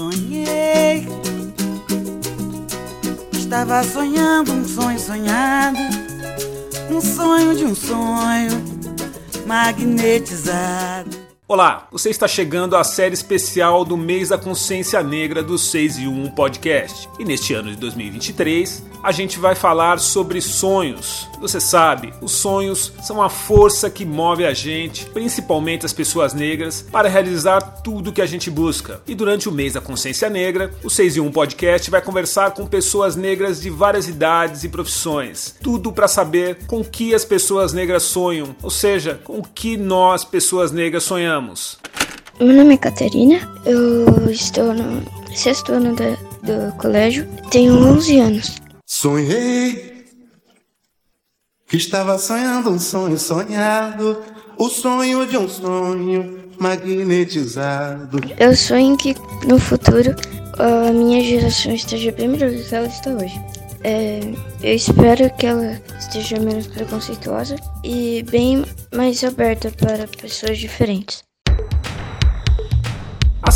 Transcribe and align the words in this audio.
Sonhei, 0.00 1.06
estava 3.34 3.84
sonhando 3.84 4.50
um 4.50 4.66
sonho 4.66 4.98
sonhado, 4.98 5.76
um 6.90 7.02
sonho 7.02 7.54
de 7.54 7.66
um 7.66 7.74
sonho 7.74 8.64
magnetizado. 9.46 11.10
Olá, 11.46 11.86
você 11.92 12.08
está 12.08 12.26
chegando 12.26 12.76
à 12.76 12.82
série 12.82 13.12
especial 13.12 13.84
do 13.84 13.94
mês 13.94 14.30
da 14.30 14.38
consciência 14.38 15.02
negra 15.02 15.42
do 15.42 15.58
6 15.58 15.98
e 15.98 16.08
1 16.08 16.30
podcast. 16.30 17.06
E 17.18 17.24
neste 17.26 17.52
ano 17.52 17.70
de 17.70 17.76
2023, 17.76 18.82
a 19.02 19.12
gente 19.12 19.38
vai 19.38 19.54
falar 19.54 19.98
sobre 19.98 20.40
sonhos. 20.40 21.28
Você 21.40 21.60
sabe, 21.60 22.12
os 22.20 22.32
sonhos 22.32 22.92
são 23.02 23.22
a 23.22 23.28
força 23.28 23.88
que 23.88 24.04
move 24.04 24.44
a 24.44 24.52
gente, 24.52 25.06
principalmente 25.06 25.86
as 25.86 25.92
pessoas 25.92 26.34
negras, 26.34 26.82
para 26.82 27.08
realizar 27.08 27.60
tudo 27.82 28.12
que 28.12 28.20
a 28.20 28.26
gente 28.26 28.50
busca. 28.50 29.00
E 29.06 29.14
durante 29.14 29.48
o 29.48 29.52
mês 29.52 29.72
da 29.72 29.80
consciência 29.80 30.28
negra, 30.28 30.70
o 30.84 30.90
6 30.90 31.16
e 31.16 31.20
1 31.20 31.32
podcast 31.32 31.90
vai 31.90 32.02
conversar 32.02 32.50
com 32.52 32.66
pessoas 32.66 33.16
negras 33.16 33.60
de 33.60 33.70
várias 33.70 34.08
idades 34.08 34.64
e 34.64 34.68
profissões. 34.68 35.54
Tudo 35.62 35.92
para 35.92 36.08
saber 36.08 36.58
com 36.66 36.84
que 36.84 37.14
as 37.14 37.24
pessoas 37.24 37.72
negras 37.72 38.02
sonham, 38.02 38.54
ou 38.62 38.70
seja, 38.70 39.20
com 39.24 39.42
que 39.42 39.76
nós, 39.76 40.24
pessoas 40.24 40.72
negras, 40.72 41.04
sonhamos. 41.04 41.78
Meu 42.38 42.54
nome 42.54 42.74
é 42.74 42.78
Caterina, 42.78 43.48
eu 43.66 44.30
estou 44.30 44.72
no 44.72 45.02
sexto 45.34 45.72
ano 45.72 45.94
do, 45.94 46.16
do 46.42 46.72
colégio, 46.76 47.28
tenho 47.50 47.74
11 47.74 48.18
anos. 48.18 48.59
Sonhei 48.92 50.04
que 51.68 51.76
estava 51.76 52.18
sonhando 52.18 52.70
um 52.70 52.78
sonho 52.80 53.16
sonhado, 53.16 54.20
o 54.58 54.68
sonho 54.68 55.24
de 55.28 55.38
um 55.38 55.48
sonho 55.48 56.50
magnetizado. 56.58 58.18
Eu 58.36 58.56
sonho 58.56 58.96
que 58.96 59.14
no 59.46 59.60
futuro 59.60 60.10
a 60.58 60.92
minha 60.92 61.22
geração 61.22 61.72
esteja 61.72 62.10
bem 62.10 62.30
melhor 62.30 62.50
do 62.50 62.64
que 62.64 62.74
ela 62.74 62.88
está 62.88 63.10
hoje. 63.12 63.40
É, 63.84 64.18
eu 64.60 64.74
espero 64.74 65.32
que 65.36 65.46
ela 65.46 65.80
esteja 65.96 66.40
menos 66.40 66.66
preconceituosa 66.66 67.54
e 67.84 68.24
bem 68.24 68.64
mais 68.92 69.22
aberta 69.22 69.70
para 69.70 70.08
pessoas 70.08 70.58
diferentes. 70.58 71.22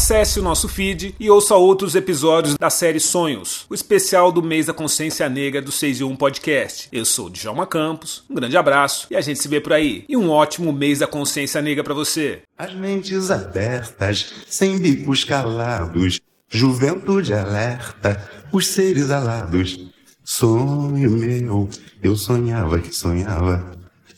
Acesse 0.05 0.39
o 0.39 0.43
nosso 0.43 0.69
feed 0.69 1.15
e 1.19 1.31
ouça 1.31 1.55
outros 1.55 1.95
episódios 1.95 2.59
da 2.59 2.69
série 2.69 3.01
Sonhos, 3.01 3.65
o 3.71 3.75
especial 3.75 4.31
do 4.31 4.43
mês 4.43 4.67
da 4.67 4.75
consciência 4.75 5.27
negra 5.31 5.63
do 5.63 5.73
6 5.73 6.01
e 6.01 6.05
1 6.05 6.15
podcast. 6.17 6.91
Eu 6.93 7.07
sou 7.07 7.29
o 7.29 7.31
Djalma 7.31 7.67
Campos, 7.67 8.23
um 8.29 8.35
grande 8.35 8.55
abraço 8.55 9.07
e 9.11 9.17
a 9.17 9.23
gente 9.23 9.41
se 9.41 9.49
vê 9.49 9.63
por 9.63 9.73
aí. 9.73 10.05
E 10.07 10.15
um 10.15 10.29
ótimo 10.29 10.75
mês 10.75 10.99
da 10.99 11.07
consciência 11.07 11.63
negra 11.63 11.83
para 11.83 11.95
você. 11.95 12.43
As 12.59 12.75
mentes 12.75 13.31
abertas, 13.31 14.31
sem 14.47 14.79
bicos 14.79 15.25
calados, 15.25 16.21
juventude 16.51 17.33
alerta, 17.33 18.31
os 18.53 18.67
seres 18.67 19.11
alados. 19.11 19.89
Sonho 20.23 21.11
meu, 21.13 21.71
eu 22.03 22.15
sonhava 22.15 22.79
que 22.79 22.95
sonhava. 22.95 23.73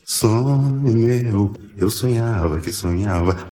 Sonho 0.04 0.82
meu, 0.82 1.54
eu 1.78 1.88
sonhava 1.88 2.58
que 2.58 2.72
sonhava. 2.72 3.46